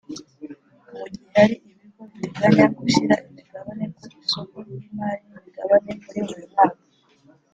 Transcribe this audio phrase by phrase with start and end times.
[0.97, 6.83] Mu gihe hari ibigo biteganya gushyira imigabane ku isoko ry’imari n’imigabane muri uyu mwaka